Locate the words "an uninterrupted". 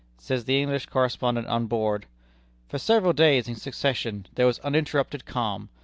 4.57-5.27